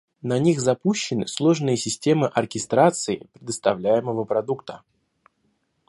На 0.23 0.39
них 0.39 0.59
запущены 0.61 1.27
сложные 1.27 1.77
системы 1.77 2.25
оркестрации 2.25 3.27
предоставляемого 3.33 4.23
продукта. 4.23 4.81